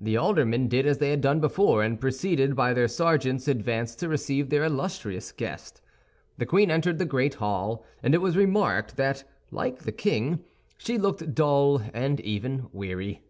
The 0.00 0.16
aldermen 0.16 0.68
did 0.68 0.86
as 0.86 0.98
they 0.98 1.10
had 1.10 1.20
done 1.20 1.40
before, 1.40 1.82
and 1.82 2.00
preceded 2.00 2.54
by 2.54 2.72
their 2.72 2.86
sergeants, 2.86 3.48
advanced 3.48 3.98
to 3.98 4.08
receive 4.08 4.48
their 4.48 4.62
illustrious 4.62 5.32
guest. 5.32 5.80
The 6.38 6.46
queen 6.46 6.70
entered 6.70 7.00
the 7.00 7.04
great 7.04 7.34
hall; 7.42 7.84
and 8.00 8.14
it 8.14 8.22
was 8.22 8.36
remarked 8.36 8.96
that, 8.96 9.24
like 9.50 9.78
the 9.80 9.90
king, 9.90 10.44
she 10.78 10.98
looked 10.98 11.34
dull 11.34 11.82
and 11.92 12.20
even 12.20 12.68
weary. 12.72 13.22